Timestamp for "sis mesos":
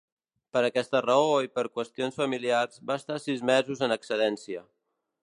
3.27-3.85